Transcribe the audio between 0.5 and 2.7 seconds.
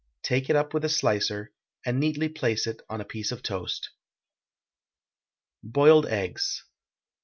up with a slicer, and neatly place